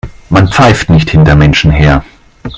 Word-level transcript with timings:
Man 0.31 0.47
pfeift 0.47 0.89
nicht 0.89 1.11
hinter 1.11 1.35
Menschen 1.35 1.69
her. 1.69 2.03